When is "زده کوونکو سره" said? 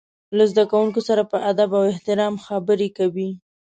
0.51-1.21